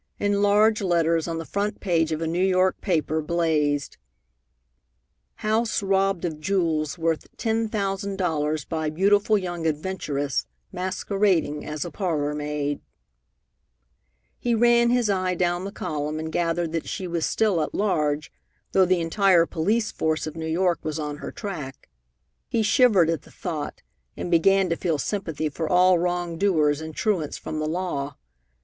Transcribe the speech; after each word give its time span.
In 0.17 0.41
large 0.41 0.81
letters 0.81 1.27
on 1.27 1.37
the 1.37 1.45
front 1.45 1.79
page 1.79 2.11
of 2.11 2.21
a 2.21 2.25
New 2.27 2.43
York 2.43 2.81
paper 2.81 3.21
blazed: 3.21 3.97
HOUSE 5.45 5.83
ROBBED 5.83 6.25
OF 6.25 6.39
JEWELS 6.39 6.97
WORTH 6.97 7.27
TEN 7.37 7.69
THOUSAND 7.69 8.17
DOLLARS 8.17 8.65
BY 8.65 8.89
BEAUTIFUL 8.89 9.37
YOUNG 9.37 9.67
ADVENTURESS 9.67 10.47
MASQUERADING 10.71 11.63
AS 11.63 11.85
A 11.85 11.91
PARLOR 11.91 12.33
MAID 12.33 12.81
He 14.39 14.55
ran 14.55 14.89
his 14.89 15.07
eye 15.07 15.35
down 15.35 15.65
the 15.65 15.71
column 15.71 16.17
and 16.17 16.31
gathered 16.31 16.71
that 16.71 16.89
she 16.89 17.05
was 17.07 17.23
still 17.27 17.61
at 17.61 17.75
large, 17.75 18.31
though 18.71 18.85
the 18.85 19.01
entire 19.01 19.45
police 19.45 19.91
force 19.91 20.25
of 20.25 20.35
New 20.35 20.47
York 20.47 20.79
was 20.81 20.97
on 20.97 21.17
her 21.17 21.31
track. 21.31 21.89
He 22.47 22.63
shivered 22.63 23.11
at 23.11 23.21
the 23.21 23.29
thought, 23.29 23.83
and 24.17 24.31
began 24.31 24.67
to 24.71 24.75
feel 24.75 24.97
sympathy 24.97 25.47
for 25.49 25.69
all 25.69 25.99
wrong 25.99 26.39
doers 26.39 26.81
and 26.81 26.95
truants 26.95 27.37
from 27.37 27.59
the 27.59 27.67
law. 27.67 28.15